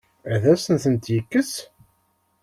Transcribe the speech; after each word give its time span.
Ad 0.33 0.43
asen-tent-yekkes? 0.53 1.53